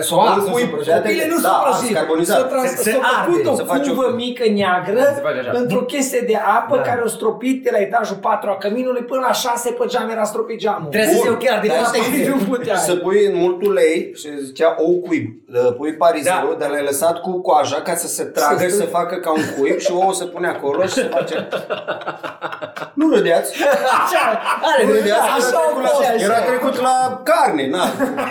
[0.00, 1.02] Să o ars, Îl să pui- o prăjească.
[1.02, 1.96] Copile nu Da, sunt ars, prăjit.
[1.96, 2.38] carbonizat.
[2.38, 5.20] S-a trans- Se- se s-a făcut arde, o se face o- cubă mică neagră Se
[5.26, 5.50] face așa.
[5.60, 6.82] într-o chestie de apă Da.
[6.82, 10.24] care o stropit de la etajul 4 a căminului până la 6 pe geam era
[10.24, 10.88] stropit geamul.
[10.90, 11.36] Trebuie să Bun.
[11.40, 12.76] se chiar de Dar toate știți, nu puteai.
[12.76, 15.26] Să pui în mult ulei și zicea ou cuib.
[15.54, 16.58] Uh, Pui pariserul, Da.
[16.58, 19.30] dar l-ai lăsat cu coaja ca să se tragă Să și să stă- facă ca
[19.30, 21.48] un cuib și ouă se pune acolo și se face...
[22.94, 23.50] Nu râdeați.
[24.04, 24.24] Așa,
[24.70, 25.20] Are nu râdeați.
[25.20, 26.00] așa Era au trecut fost.
[26.02, 27.84] la- Era trecut la carne, na.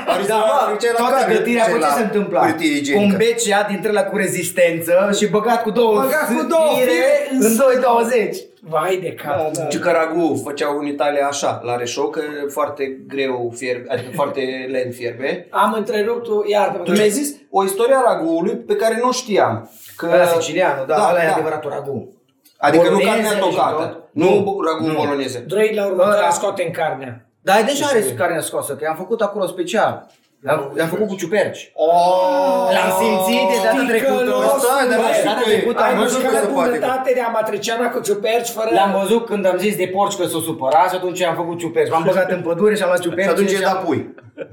[0.06, 2.40] Pariserul Da, mă, treceai la toată carne, gătirea treceai cu ce la se întâmpla?
[2.46, 3.04] hârtie igienică.
[3.06, 7.28] Un becea dintre la cu rezistență și băgat cu două Băgat cu două fire fire
[7.32, 8.36] în în 2,20.
[8.70, 9.52] Vai de cap.
[9.54, 9.70] da.
[9.70, 14.10] Și că ragu făceau în Italia așa, la reșou, că e foarte greu fierbe, adică
[14.22, 15.48] foarte lent fierbe.
[15.50, 19.72] Am întrerupt-o, iartă Tu mi-ai zis o istorie a raguului pe care nu știam.
[19.98, 21.32] Că, Ăla sicilianul, da, da, ăla e da.
[21.34, 22.14] adevăratul ragu.
[22.58, 23.84] Adică nu Bolognese carnea și tocată.
[23.84, 24.04] tot.
[24.12, 24.62] Nu, Nu.
[24.68, 24.94] ragu Nu.
[24.94, 25.40] boloneze.
[25.48, 27.26] Drăi la următoarea Ăla- scoatem carnea.
[27.42, 30.06] Dar deja are carnea scoasă, că am făcut acolo special.
[30.42, 31.72] L-am, l-am făcut cu ciuperci.
[31.74, 34.22] Oh, L-am simțit de data trecută.
[34.24, 35.54] Ticălos, Stai, dar nu băi, știu data că e.
[35.56, 36.70] trecută Ai am nu știu văzut că că se poate.
[36.70, 38.70] bunătate de amatriciana cu ciuperci fără...
[38.74, 41.90] L-am văzut când am zis de porci că s-o supăra și atunci am făcut ciuperci.
[41.92, 43.26] M-am băgat în pădure și am luat ciuperci.
[43.28, 44.00] Și atunci e și da am- pui.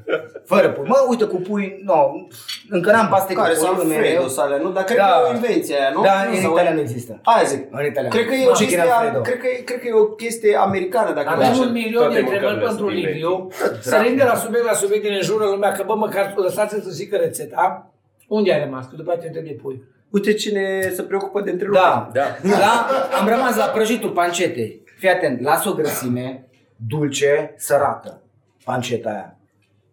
[0.44, 0.88] Fără pui.
[0.88, 2.28] Mă, uite cu pui, nu,
[2.68, 4.28] încă n-am paste Care cu sunt pui în Alfredo mereu.
[4.28, 4.70] sale, nu?
[4.70, 5.04] Dar cred Da.
[5.04, 6.02] că e o invenție aia, nu?
[6.02, 7.20] Da, Nu, în sau- Italia nu există.
[7.22, 7.62] Aia zic.
[7.70, 8.08] În Italia.
[8.08, 9.20] Cred că e Ma, o chicken chestie, Alfredo.
[9.20, 11.60] cred că, e, cred că e o chestie americană, dacă nu Avem așa.
[11.60, 13.48] un milion toate de întrebări mâncărurile pentru sunt Liviu.
[13.80, 17.16] Sărim de la subiect la subiect din înjură lumea, că bă, măcar lăsați-l să zică
[17.16, 17.90] rețeta.
[18.28, 18.84] Unde ai rămas?
[18.86, 19.82] Că după aceea te întreb de pui.
[20.10, 20.64] Uite cine
[20.96, 21.84] se preocupă de întrerupere.
[21.84, 22.08] Da.
[22.12, 22.56] Da.
[22.64, 22.86] La,
[23.20, 24.82] am rămas la prăjitul pancetei.
[24.98, 26.48] Fii atent, lasă o grăsime
[26.88, 28.20] dulce, sărată,
[28.64, 29.36] panceta aia.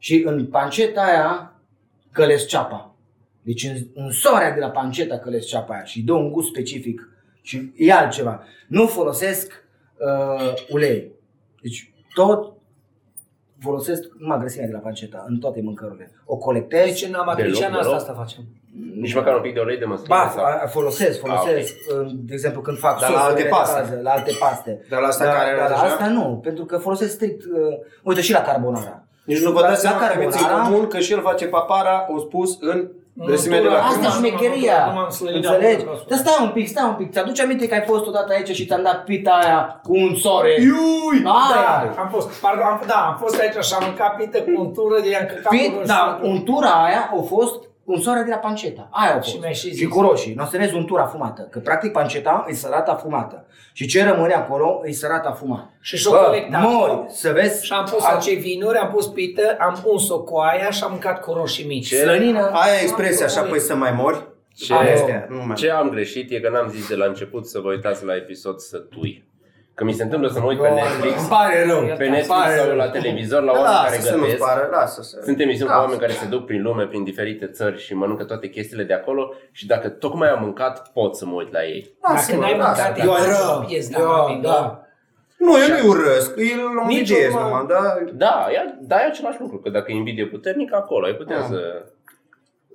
[0.01, 1.53] Și în panceta aia
[2.11, 2.93] călesc ceapa.
[3.41, 7.09] Deci în, în soarea de la panceta călesc ceapa aia și dă un gust specific
[7.41, 8.43] și e altceva.
[8.67, 9.51] Nu folosesc
[9.97, 11.11] uh, ulei.
[11.61, 12.53] Deci tot
[13.59, 16.11] folosesc numai grăsimea de la panceta în toate mâncărurile.
[16.25, 16.85] O colectez.
[16.85, 18.09] Deci în amatriciana Deloc, asta, deloc.
[18.09, 18.43] asta facem.
[18.99, 20.15] Nici măcar un pic de ulei de măsline.
[20.15, 21.73] Ba, sau- a- folosesc, folosesc.
[22.13, 23.79] De exemplu, când fac Dar la sosurile alte de paste.
[23.81, 24.85] bază, la alte paste.
[24.89, 25.93] Dar la asta Dar- care era dar la deja?
[25.93, 27.49] asta nu, pentru că folosesc strict, uh,
[28.03, 28.98] uite și la carbonara.
[29.31, 31.45] Nici nu vă dați La seama că aveți în carbonara- comun că și el face
[31.45, 32.87] papara, o spus în
[33.25, 35.81] grăsimea de Asta la Asta e nu m-am- șmecheria, nu m-am slănit înțelegi?
[35.83, 35.97] acolo.
[36.09, 38.65] Dar stai un pic, stai un pic, ți-aduci aminte că ai fost odată aici și
[38.65, 40.51] ți-am dat pita aia cu un sore?
[40.61, 41.17] Iui!
[41.23, 41.91] Aia!
[41.95, 44.99] Da, am fost, pardon, am, da, am fost aici și am mâncat pită cu untură
[45.03, 47.55] de i-am căcat Pit, cu da, untura aia a fost
[47.91, 48.87] unsoarea de la panceta.
[48.91, 49.27] Aia a fost.
[49.29, 49.87] Și mi-ai și și zis.
[49.87, 50.33] cu roșii.
[50.33, 51.41] Nu o să vezi untura fumată.
[51.51, 53.45] Că practic panceta e sărata fumată.
[53.73, 55.69] Și ce rămâne acolo e sărata fumată.
[55.81, 56.61] Și și-o Bă, colectat.
[56.61, 57.65] mori să vezi.
[57.65, 60.91] Și am pus a- acei vinuri, am pus pită, am uns-o cu aia și am
[60.91, 61.93] mâncat cu roșii mici.
[61.93, 62.49] Slănină.
[62.53, 64.27] Aia e expresia așa, păi să mai mori.
[64.55, 65.55] Ce, Aia este, nu mai.
[65.55, 68.59] ce am greșit e că n-am zis de la început să vă uitați la episod
[68.59, 69.27] să tui.
[69.79, 71.81] Că mi se întâmplă să mă uit pe Netflix, Îmi pare rău.
[71.97, 74.45] pe Netflix sau la televizor la oameni care Lasă să nu-ți gătesc.
[74.45, 75.19] pară, lasă să...
[75.23, 75.81] Sunt emisiuni cu Lasă.
[75.85, 79.33] oameni care se duc prin lume, prin diferite țări și mănâncă toate chestiile de acolo
[79.51, 81.93] și dacă tocmai am mâncat, pot să mă uit la ei.
[82.07, 83.65] Dacă n-ai mâncat, Eu e rău.
[83.67, 83.99] pies, Eu,
[84.41, 84.83] da, da.
[85.37, 87.39] Nu, eu nu-i urăsc, îl Nici învidiez urmă.
[87.45, 87.97] numai, da?
[88.13, 91.45] Da, e, da, e același lucru, că dacă e invidie puternică, acolo ai putea Ah.
[91.49, 91.85] să,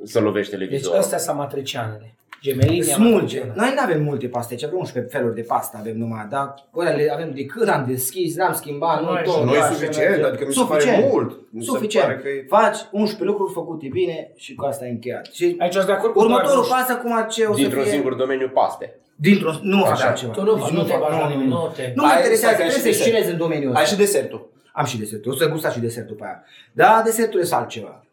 [0.04, 0.98] să lovești Deci televizorul.
[0.98, 2.14] astea sunt matricianele.
[2.44, 3.14] Gemelinii Smulge.
[3.16, 3.52] amatriciane.
[3.57, 6.90] Noi nu avem multe paste, aici avem 11 feluri de pasta, avem numai, dar ăla
[6.90, 9.35] le avem de când am deschis, n-am schimbat, nu Nu ai tot.
[9.35, 10.24] și Nu e așa suficient, merge.
[10.26, 11.30] adică mi se pare mult.
[11.50, 12.07] Mi se Suficient.
[12.07, 15.24] pare că e- Faci 11 lucruri făcute bine și cu asta e încheiat.
[15.33, 16.68] Și Aici sunt de acord cu următorul Dragoș.
[16.68, 17.90] pas acum ce o să Dintr-un fie?
[17.92, 18.87] singur domeniu paste.
[19.16, 20.07] Dintr-o, nu mă fac Așa.
[20.09, 20.33] altceva.
[20.33, 21.57] Tu nu faci, Deci nu te fac- bagi la nu, nimeni, nu.
[21.62, 23.04] nu te- Nu mă Ai- interesează, stai că ai trebuie și să desert.
[23.11, 23.80] scenez în domeniul ăsta.
[23.80, 24.40] Ai și desertul.
[24.72, 26.38] Am și desertul, o să gusta și desertul pe aia.
[26.72, 28.04] Da, desertul e altceva.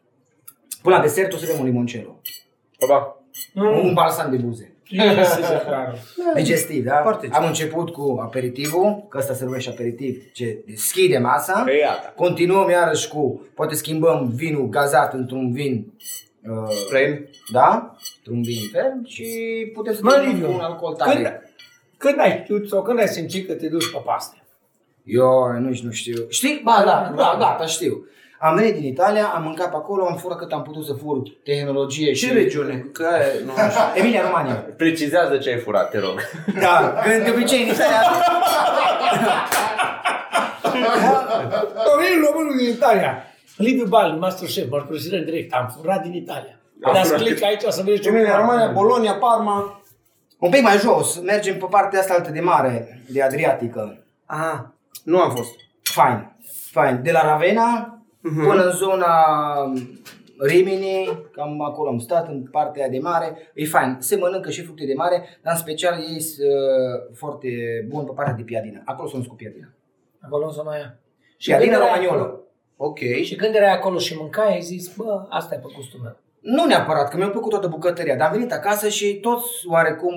[0.82, 2.20] Până la desert o să avem un limoncello.
[3.54, 4.66] Opa, Un balsam de buze.
[4.88, 5.98] Este clar.
[6.34, 6.96] Digestiv, da?
[7.02, 11.62] Foarte Am început cu aperitivul, că ăsta se numește aperitiv, ce deschide masa.
[11.66, 12.12] Pe iată.
[12.16, 15.92] Continuăm iarăși cu, poate schimbăm vinul gazat într-un vin
[16.42, 17.28] uh, Plain.
[17.52, 17.96] da?
[18.16, 19.26] Într-un vin ferm și
[19.74, 21.12] putem să Mă, terminăm Liviu, cu un alcool tare.
[21.14, 21.40] Când,
[21.96, 24.36] când ai știut sau când ai simțit că te duci pe paste?
[25.04, 26.24] Eu nici nu știu.
[26.28, 26.60] Știi?
[26.64, 28.06] Ba, da, da, gata, știu.
[28.44, 31.22] Am venit din Italia, am mâncat pe acolo, am furat cât am putut să fur
[31.44, 32.26] tehnologie și...
[32.26, 32.86] Ce regiune?
[32.92, 33.80] Că aia, nu știu.
[33.94, 34.54] Emilia Romania.
[34.54, 36.20] Precizează ce ai furat, te rog.
[36.60, 38.00] Da, când de obicei în Italia...
[41.88, 43.22] Dorin românul din Italia.
[43.56, 45.52] Liviu Bal, Masterchef, mărturisire în direct.
[45.52, 46.60] Am furat din Italia.
[46.82, 47.22] Am Dați furat.
[47.22, 48.40] click aici să vezi ce Emilia, furat.
[48.40, 49.82] România, Bologna, Parma.
[50.38, 54.04] Un pic mai jos, mergem pe partea asta altă de mare, de Adriatică.
[54.26, 54.74] Aha,
[55.04, 55.50] nu am fost.
[55.82, 56.36] Fain,
[56.70, 57.00] fain.
[57.02, 58.46] De la Ravenna Mhm.
[58.48, 59.08] până în zona
[60.38, 63.36] Rimini, cam acolo am stat, în partea de mare.
[63.54, 63.96] E fain.
[63.98, 67.48] Se mănâncă și fructe de mare, dar în special ei sunt uh, foarte
[67.88, 68.82] bun pe partea de piadină.
[68.84, 69.74] Acolo sunt cu piadină.
[70.20, 70.98] Acolo în zona aia.
[71.38, 72.22] Piadină când erai romagnolă.
[72.26, 72.40] acolo-
[72.76, 72.98] Ok.
[73.22, 76.16] Și când erai acolo și mâncai, ai zis, bă, asta e pe gustul meu.
[76.40, 80.14] Nu neapărat, că mi-a plăcut toată bucătăria, dar am venit acasă și toți oarecum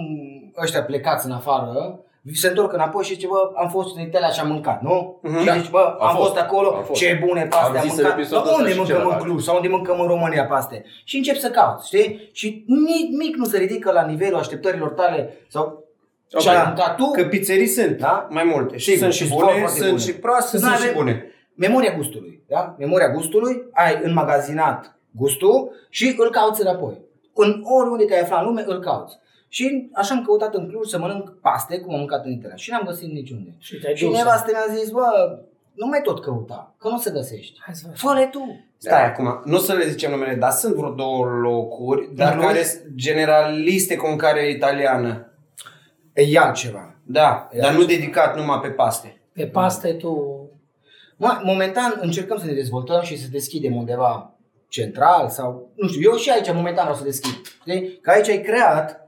[0.62, 2.00] ăștia plecați în afară,
[2.34, 5.20] se întorc înapoi și zice, bă, am fost în Italia și am mâncat, nu?
[5.24, 5.40] Mhm.
[5.40, 5.58] Și Da.
[5.58, 6.28] zici, bă, Am am fost.
[6.28, 7.00] fost acolo, Am fost.
[7.02, 8.18] ce bune paste Am am zis în mâncat.
[8.20, 9.24] episodul Dar ăsta unde și mâncăm în celălalt.
[9.24, 10.84] Cluj sau unde mâncăm în România paste?
[11.04, 12.30] Și încep să caut, știi?
[12.34, 15.84] Și nici mic nu se ridică la nivelul așteptărilor tale sau
[16.28, 16.56] ce Ok.
[16.56, 17.12] ai mâncat tu.
[17.12, 18.28] Că pizzerii sunt, Da?
[18.30, 18.78] mai multe.
[18.78, 20.02] Și Sigur, sunt și și bune, foarte sunt bune.
[20.02, 21.26] și proaste, Noi sunt și avem- bune.
[21.56, 22.76] Memoria gustului, da?
[22.78, 27.02] Memoria gustului, ai înmagazinat gustul și îl cauți înapoi.
[27.34, 29.16] În oriunde te-ai aflat în lume, îl cauți.
[29.48, 32.56] Și așa am căutat în Cluj să mănânc paste, cum am mâncat în Italia.
[32.56, 33.56] Și n-am găsit niciunde.
[33.60, 34.18] Și te-ai Și dus.
[34.18, 35.40] nevastă mi-a zis, bă,
[35.74, 37.60] nu mai tot căuta, că nu se găsești.
[37.62, 37.96] Hai să văd.
[37.98, 38.66] Fă-le tu.
[38.78, 42.46] Stai acum, nu să le zicem numele, dar sunt vreo două locuri, dar Cluj?
[42.46, 45.30] care sunt generaliste cu mâncare italiană.
[46.14, 46.96] E altceva.
[47.04, 47.62] Da, Ia.
[47.62, 49.22] dar nu dedicat numai pe paste.
[49.34, 50.40] Pe paste tu...
[51.18, 54.34] Mă, momentan încercăm să ne dezvoltăm și să deschidem undeva
[54.68, 57.34] central sau, nu știu, eu și aici momentan vreau să deschid.
[57.62, 58.00] Știi?
[58.02, 59.05] Că aici ai creat,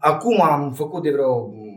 [0.00, 1.68] acum am făcut de vreo mm,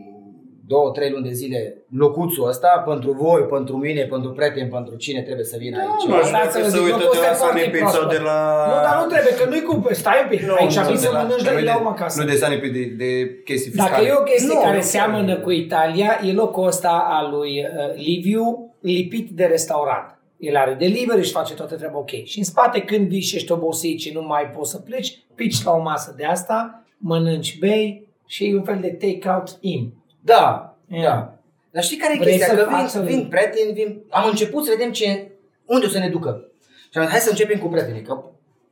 [0.66, 1.58] două, trei luni de zile
[2.02, 6.04] locuțul ăsta pentru voi, pentru mine, pentru prieteni, pentru cine trebuie să vină aici.
[6.08, 7.60] Nu, aș vrea Da, să să se zic, uită locul de la ăsta e Sunny
[7.60, 8.16] foarte Pizza proaspăt.
[8.16, 8.38] de la...
[8.70, 9.74] Nu, dar nu trebuie, că nu-i cu...
[10.02, 11.70] Stai un pic, Nu, aici nu, vii de să la- mănânci, nu dar îi de-
[11.72, 12.14] dau acasă.
[12.20, 13.10] Nu de Sunny Pizza, de, de
[13.48, 13.90] chestii fiscale.
[13.94, 15.44] Dacă e o chestie Nu, care nu seamănă trebuie.
[15.44, 18.44] cu Italia, e locul ăsta al lui uh, Liviu,
[18.80, 20.08] lipit de restaurant.
[20.38, 22.10] El are delivery și face toată treaba ok.
[22.24, 25.62] Și în spate, când vii și ești obosit și nu mai poți să pleci, pici
[25.64, 29.92] la o masă de asta, mănânci, bei și e un fel de take-out in.
[30.20, 31.02] Da, Ia.
[31.02, 31.34] da.
[31.70, 32.54] Dar știi care e Vrei chestia?
[32.56, 34.02] să Că faci- vin, vin prieteni, vin...
[34.10, 35.30] am început să vedem ce,
[35.66, 36.48] unde o să ne ducă.
[36.90, 38.22] Și am zis, hai să începem cu prietenii, că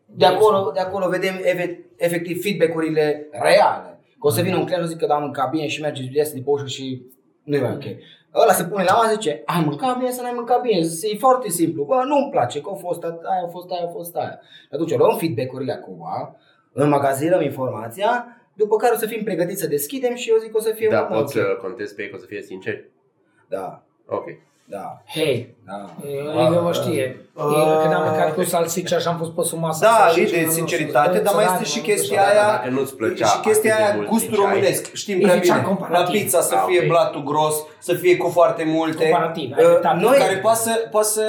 [0.07, 3.99] de acolo, de acolo vedem eve- efectiv feedback-urile reale.
[4.21, 6.03] Că o să vină un client și zic că da, am mâncat bine și merge
[6.13, 7.03] iese de pe ușă și
[7.43, 7.85] nu e mai ok.
[8.35, 10.79] Ăla se pune la masă zice, ai mâncat bine sau n-ai mâncat bine?
[11.13, 11.85] E foarte simplu.
[11.85, 14.39] Bă, nu-mi place, că a fost a- aia, a fost aia, a fost aia.
[14.43, 16.03] Și atunci luăm feedback-urile acum,
[16.73, 20.61] înmagazinăm informația, după care o să fim pregătiți să deschidem și eu zic că o
[20.61, 21.33] să fie Da, mult mai pot ok.
[21.35, 22.91] să contez pe ei că o să fie sinceri.
[23.49, 24.25] Da, Ok.
[24.65, 25.87] Da, Hei, da.
[26.43, 27.17] Liviu mă știe.
[27.37, 27.45] Ah.
[27.83, 29.85] Când am mâncat cu salsiccia și am fost pe sub masă.
[29.85, 31.79] Da, să e și de nu- nu- sinceritate, să- dar mai să- este să- și
[31.81, 34.51] să- chestia să- aia Dacă nu-ți plăcea și chestia atât de aia, mult, gustul ziceai.
[34.53, 34.83] românesc.
[35.03, 35.69] Știm Îi prea ziceam bine.
[35.69, 36.15] La comparativ.
[36.21, 36.87] pizza să Ah, fie ok.
[36.93, 37.55] blatul gros,
[37.89, 39.03] să fie cu foarte multe.
[39.09, 39.97] Comparativ, ai Uh, dreptate.
[40.01, 41.25] Noi, Noi- care poate să, poate să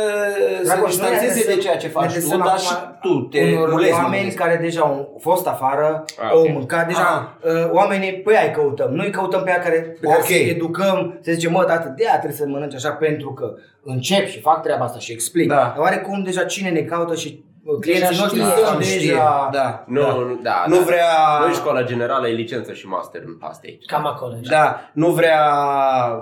[0.57, 2.59] se Dragoș, noi distanțeze ne de desăm- ceea ce ne faci tu, desăm dar acum
[2.67, 2.73] și
[3.05, 3.91] tu te unor mulezi.
[3.91, 4.37] mă oameni gândesc.
[4.43, 4.95] care deja au
[5.27, 6.49] fost afară, Ah, au ok.
[6.57, 7.09] mâncat deja,
[7.43, 7.51] Ah.
[7.51, 8.89] uh, oamenii pe aia îi căutăm.
[8.99, 10.25] Noi căutăm pe aia care, pe care Ok.
[10.25, 14.25] să educăm, să zicem, mă, tată, de aia trebuie să mănânci așa pentru că încep
[14.27, 15.47] și fac treaba asta și explic.
[15.47, 15.55] Da.
[15.55, 18.65] Dar oarecum deja cine ne caută și uh, clienții Deja noștri știe.
[18.65, 19.49] sunt știe, deja...
[19.51, 19.83] Da.
[19.87, 20.81] Nu, nu, da, Nu da.
[20.83, 21.07] vrea...
[21.41, 23.85] Noi școala generală e licență și master în paste aici.
[23.85, 24.33] Cam acolo.
[24.33, 24.49] așa.
[24.49, 25.41] Da, nu vrea,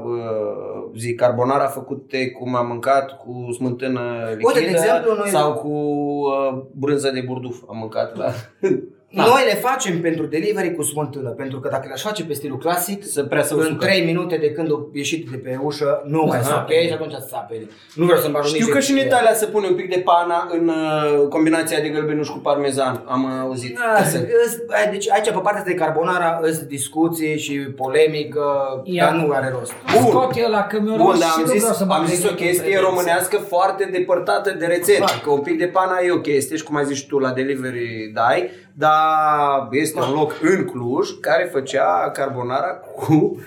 [0.05, 5.53] uh, zic, carbonara făcute cum am mâncat, cu smântână lichidă Uite, de exemplu, noi- sau
[5.53, 7.61] cu uh, brânză de burduf.
[7.69, 8.25] Am mâncat la...
[9.13, 9.23] Da.
[9.25, 13.03] Noi le facem pentru delivery cu smântână, pentru că dacă le-aș face pe stilul clasic,
[13.05, 13.85] Să prea să în usucă.
[13.85, 16.47] 3 minute de când au ieșit de pe ușă, nu mai Aha.
[16.47, 17.67] sape și atunci sape.
[17.95, 19.89] Nu vreau să-mi bag Știu nici că și în de- Italia se pune un pic
[19.89, 23.03] de pana în uh, combinația de gălbenuș cu parmezan.
[23.07, 23.77] Am uh, auzit.
[23.97, 28.43] Da, să- îs- ai- deci aici pe partea asta de carbonara îs discuții și polemică,
[28.83, 29.03] Ia.
[29.05, 29.71] dar nu are rost.
[29.93, 30.09] Bun.
[30.09, 31.99] Scot eu la că mi-a Bun, rămas dar și am nu zis, vreau să bag
[31.99, 34.99] am zis o degetul chestie între românească foarte depărtată de rețetă.
[35.07, 35.19] Da.
[35.23, 37.31] Că un pic de pana e o chestie și cum ai zis și tu la
[37.31, 43.39] delivery dai, dar este un loc în Cluj care făcea carbonara cu,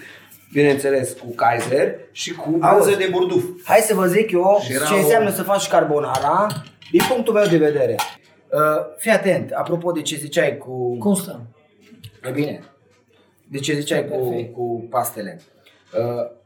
[0.52, 2.96] bineînțeles, cu Kaiser și cu brânză Auzi.
[2.96, 3.44] de burduf.
[3.64, 6.46] Hai să vă zic eu Și era ce o- înseamnă să faci carbonara
[6.90, 7.94] din punctul meu de vedere.
[8.50, 8.60] Uh,
[8.98, 10.96] fii atent, apropo de ce ziceai cu...
[10.98, 11.46] Cum stăm?
[12.28, 12.64] E bine.
[13.48, 14.54] De ce ziceai cu, Perfect.
[14.54, 15.40] cu pastele?
[15.40, 15.63] Uh,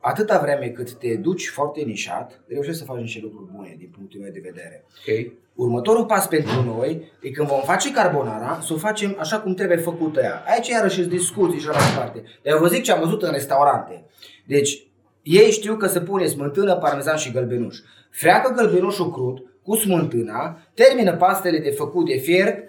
[0.00, 4.20] atâta vreme cât te duci foarte nișat, reușești să faci niște lucruri bune din punctul
[4.20, 4.84] meu de vedere.
[4.86, 5.32] Ok.
[5.54, 9.76] Următorul pas pentru noi e când vom face carbonara, să o facem așa cum trebuie
[9.76, 10.42] făcută ea.
[10.46, 12.22] Aici iarăși sunt discuții și așa mai departe.
[12.42, 14.04] Dar eu vă zic ce am văzut în restaurante.
[14.46, 14.86] Deci,
[15.22, 17.76] ei știu că se pune smântână, parmezan și gălbenuș.
[18.10, 22.68] Freacă gălbenușul crud cu smântâna, termină pastele de făcut de fiert,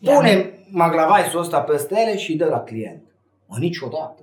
[0.00, 3.02] pune maglavaisul ăsta peste ele și îi dă la client.
[3.46, 4.22] Mă, niciodată.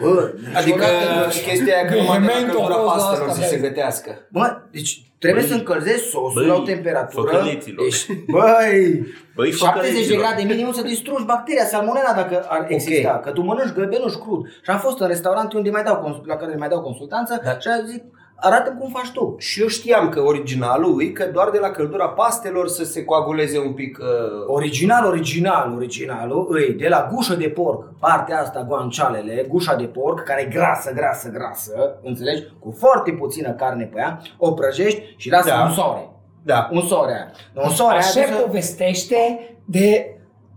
[0.00, 1.50] Bă, Adică niciodată nu.
[1.50, 3.66] chestia aia că numai de la Vehement căldura opus la pastelor asta, să se vezi.
[3.68, 4.10] gătească.
[4.28, 7.30] Bă, deci trebuie Băi, să încălzești sosul băi, la o temperatură.
[7.30, 7.84] făcăliților.
[7.84, 8.06] Deci,
[8.36, 10.18] băi, Băi, 70 de făcăliților.
[10.20, 13.20] grade minimum să distrugi bacteria salmonella dacă ar exista.
[13.24, 14.42] Că tu mănânci gălbenuș crud.
[14.64, 17.58] Și am fost în restaurante unde mai dau, cons- la care mai dau consultanță Da.
[17.58, 18.02] și am zic,
[18.44, 19.34] arată cum faci tu.
[19.38, 23.58] Și eu știam că originalul e că doar de la căldura pastelor să se coaguleze
[23.58, 23.98] un pic...
[23.98, 24.06] Uh...
[24.46, 30.22] Original, original, originalul îi de la gușă de porc, partea asta, guancialele, gușa de porc,
[30.22, 32.42] care e grasă, grasă, grasă, înțelegi?
[32.60, 35.62] Cu foarte puțină carne pe ea, o prăjești și lasă Da.
[35.64, 36.08] un soare.
[36.42, 36.68] Da.
[36.72, 37.64] Un soare aia.
[37.64, 39.16] Un soare aia Așa trebuie să- povestește
[39.64, 40.13] de...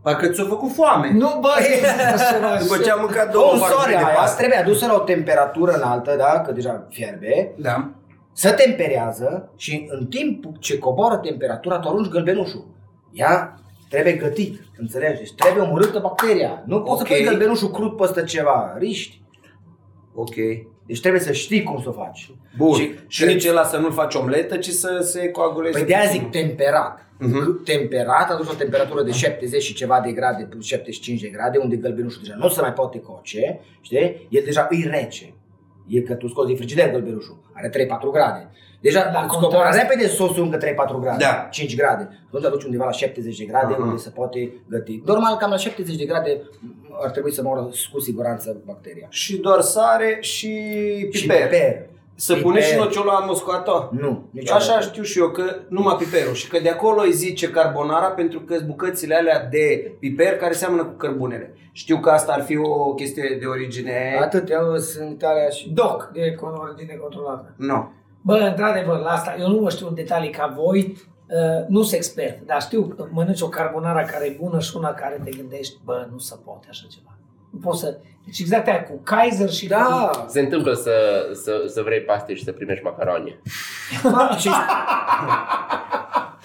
[0.08, 1.12] Parcă ți-a făcut foame.
[1.13, 1.50] Nu, bă,
[2.62, 4.38] După ce am mâncat două un farfurii soare de aia paste.
[4.38, 6.41] trebuie adusă la o temperatură înaltă, da?
[6.46, 7.54] Că deja fierbe.
[7.58, 7.89] Da.
[8.34, 12.67] Se temperează și în timp ce coboară temperatura, tu arunci gălbenușul.
[13.12, 15.17] Ea trebuie gătit, înțelegi?
[15.17, 16.63] Deci trebuie omorâtă bacteria.
[16.65, 17.08] Nu poți Ok.
[17.08, 19.22] să pui gălbenușul crud peste ceva, riști.
[20.15, 20.36] Ok.
[20.88, 22.32] Deci trebuie să știi cum să o faci.
[22.58, 22.73] Bun.
[22.73, 25.78] Și, Și, și nici ăla să nu-l faci omletă, ci să se coaguleze.
[25.78, 26.21] Păi de aia puțin.
[26.21, 27.06] zic temperat.
[27.19, 27.63] Mhm.
[27.63, 31.76] Temperat, adus la o temperatură de 70 și ceva de grade, 75 de grade, unde
[31.76, 34.28] gălbenușul deja nu se mai poate coce, știi?
[34.30, 35.34] El deja îi rece.
[35.88, 38.50] E că tu scoți din frigider gălbenușul, are 3-4 grade.
[38.88, 39.56] Deja La la îți contrast.
[39.56, 41.47] coboară repede sosul încă 3-4 grade, Da.
[41.52, 42.10] 5 grade.
[42.28, 43.84] Atunci aduci undeva la 70 de grade, Aha.
[43.84, 45.02] unde se poate găti.
[45.06, 46.41] Normal, cam la 70 de grade
[47.04, 49.08] ar trebui să moară cu siguranță bacteria.
[49.10, 50.52] Și doar sare și
[51.12, 51.41] Și piper.
[51.41, 51.86] piper.
[52.19, 52.84] Să pune și Piper.
[52.86, 53.89] nociola moscoată?
[54.00, 54.63] Nu, niciodată.
[54.71, 58.39] Așa știu și eu că numai piperul și că de acolo îi zice carbonara pentru
[58.39, 61.54] că sunt bucățile alea de piper care seamănă cu cărbunele.
[61.71, 64.17] Știu că asta ar fi o chestie de origine.
[64.21, 65.69] Atât, eu sunt în Italia și...
[65.69, 67.54] Doc de con- ordine controlată.
[67.58, 67.91] Nu.
[68.28, 71.94] Bă, într-adevăr, la asta, eu nu mă știu în detalii ca voi, uh, nu sunt
[71.94, 75.76] expert, dar știu că mănânci o carbonara care e bună și una care te gândești,
[75.84, 77.18] bă, nu se poate așa ceva.
[77.52, 77.98] Nu poți să...
[78.26, 80.30] Deci exact aia cu Kaiser și Da, cu...
[80.30, 80.92] Se întâmplă să,
[81.34, 83.40] să, să vrei paste și să primești macaroni.
[84.38, 84.50] și...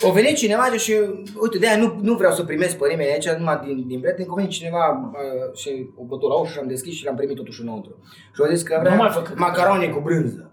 [0.04, 0.92] O venit cineva și,
[1.40, 4.32] uite, de-aia nu, nu vreau să primesc pe nimeni aici, numai din, din prieteni, că
[4.32, 7.36] a venit cineva uh, și o bătut la ușă și am deschis și l-am primit
[7.36, 7.96] totuși înăuntru.
[8.34, 9.38] Și a zis că Nu mai vrea făcut.
[9.38, 10.51] macaroni cu brânză.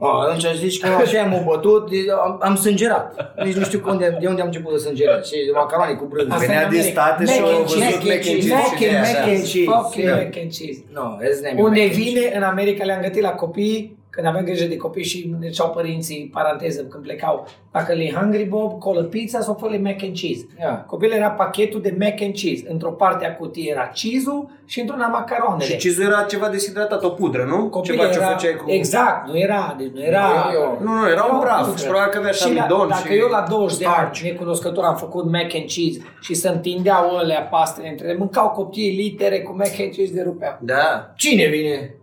[0.00, 1.88] A, atunci aș zici că așa am bătut,
[2.24, 3.32] am, am sângerat.
[3.44, 5.26] Nici nu știu unde, de unde am început să sângerez.
[5.26, 6.32] Și macaroni cu brânză.
[6.34, 7.02] Asta Venea e în din America.
[7.02, 9.18] state și Mac au and văzut cheese, mac and cheese mac și de and- aia.
[9.18, 9.64] mac and cheese.
[9.70, 10.14] Fucking Da.
[10.14, 10.78] mac and cheese.
[10.98, 12.10] No, his name is Unde mac and cheese.
[12.10, 15.70] vine, în America le-am gătit la copii, când aveam grijă de copii și ne ceau
[15.70, 20.46] părinții, paranteză, când plecau, dacă le Hungry Bob, colă pizza sau fă mac and cheese.
[20.60, 20.84] Ia.
[20.86, 22.64] Copilul era pachetul de mac and cheese.
[22.68, 25.64] Într-o parte a cutiei era cheese și într-una macaronele.
[25.64, 27.68] Și cizul era ceva deshidratat, o pudră, nu?
[27.68, 28.70] Copilul ceva ce era, făceai cu...
[28.70, 30.50] Exact, nu era, deci nu era...
[30.54, 31.66] Eu- eu- Nu, nu, era un praf.
[31.68, 33.84] Nu, Și probabil că avea și și la, amidon dacă și eu la 20 de
[33.84, 34.20] ani, starch.
[34.20, 38.96] necunoscător, am făcut mac and cheese și se întindeau alea pastele între ele, mâncau copiii
[38.96, 40.58] litere cu mac and cheese de rupeau.
[40.60, 41.12] Da.
[41.16, 41.94] Cine vine?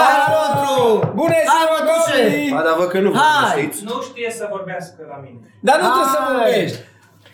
[0.00, 0.76] Hai, Rotru!
[1.20, 2.20] Bună Hai, ziua, mătușe!
[2.22, 2.50] Gabi!
[2.56, 3.50] Ba, dar vă că nu vă Hai!
[3.56, 3.78] știți.
[3.90, 5.40] Nu știe să vorbească la mine.
[5.68, 6.28] Dar nu trebuie să Hai!
[6.32, 6.78] vorbești.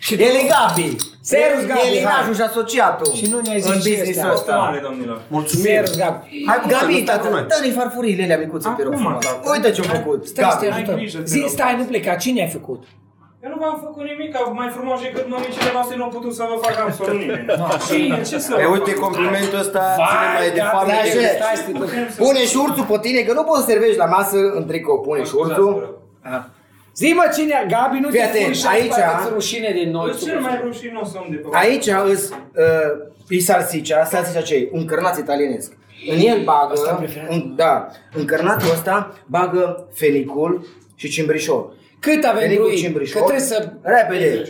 [0.05, 0.87] Și El e Gabi.
[1.31, 2.13] Servus, Gabi, El e hai.
[2.17, 3.09] nașul și asociatul.
[3.19, 4.37] Și nu ne-ai zis în ce este business-ul asta.
[4.39, 4.51] ăsta.
[4.53, 5.17] Stomale, domnilor.
[5.35, 5.63] Mulțumim.
[5.65, 6.23] Servus, Gabi.
[6.49, 7.43] Hai, Acum, Gabi, nu stai cu noi.
[7.51, 9.25] dă-ne farfurile alea micuțe, te rog Acum, frumos.
[9.25, 9.49] tată.
[9.53, 10.19] Uite ce-a făcut.
[10.31, 10.75] Stai, să te Gabi.
[10.77, 10.95] ajutăm.
[11.01, 11.49] grijă, te Zi, rog.
[11.55, 12.11] stai, nu pleca.
[12.23, 12.81] Cine ai făcut?
[13.43, 16.55] Eu nu v-am făcut nimic, mai frumos decât mămicile voastre nu au putut să vă
[16.65, 17.45] fac absolut nimeni.
[17.89, 18.21] Cine?
[18.29, 18.99] Ce să E, vă uite, fac?
[19.05, 20.87] complimentul ăsta ține mai de Gabi, fapt.
[20.89, 21.35] Stai, stai, așa.
[21.41, 24.05] stai, stai, Putem să- Pune și urțul pe tine, că nu poți să servești la
[24.17, 24.97] masă în tricou.
[25.07, 25.79] Pune și Scuzați, vă urțul.
[25.83, 26.41] rog.
[26.99, 30.07] Zi mă cine, Gabi, nu Fii te atent, pui și aici- aici rușine de noi.
[30.09, 34.69] Eu cel mai rușinos om de pe Aici îs, uh, e salsicea, salsicea ce e?
[34.71, 35.69] Un cărnat italienesc.
[36.13, 37.29] În el bagă, Asta preferat.
[37.31, 40.51] în, da, în cărnatul ăsta bagă fenicul
[40.95, 41.63] și cimbrișor.
[42.05, 42.79] Cât avem Fenicul, druid?
[42.79, 43.21] Că cimbrișor.
[43.21, 43.57] trebuie să...
[43.81, 44.43] Repede.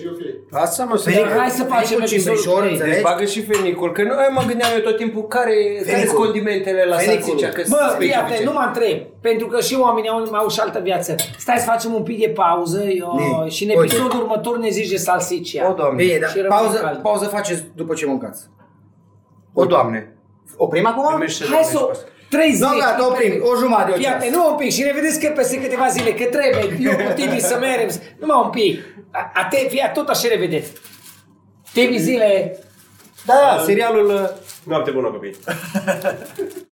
[0.52, 2.72] Asta mă să Fenicul, hai să facem fenicul, episodul cimbrișor, trei.
[2.72, 2.96] înțelegi?
[2.96, 6.84] Deci bagă și fenicul, că noi mă gândeam eu tot timpul care care sunt condimentele
[6.94, 7.24] la Fenicul.
[7.24, 8.20] salsicea, că Bă, sunt fii specifice.
[8.24, 11.12] atent, nu mă întreb, pentru că și oamenii au, mai au și altă viață.
[11.46, 13.12] Stai să facem un pic de pauză eu,
[13.44, 13.50] Ne.
[13.56, 13.82] și în Uite.
[13.84, 15.70] episodul următor ne zici de salsiccia.
[15.70, 16.04] O, Doamne.
[16.04, 16.98] Bine, dar Și rămân pauză, cald.
[17.08, 18.42] pauză faceți după ce mâncați.
[19.54, 20.00] O, Doamne.
[20.58, 21.06] Oprim acum?
[21.08, 22.12] Primește, Hai să Doamne, o...
[22.34, 22.60] 30.
[22.60, 23.34] Nu, gata, oprim.
[23.42, 24.16] O jumătate de o Fii ceas.
[24.16, 27.12] atent, nu un pic și ne vedeți că peste câteva zile, că trebuie, eu cu
[27.16, 28.80] Tibi să mergem, numai un pic.
[29.12, 30.72] A, a te, fii, tot așa ne vedeți.
[31.74, 32.58] Tibi zile,
[33.26, 34.30] Da, serialul uh,
[34.64, 35.36] Noapte bună, copii!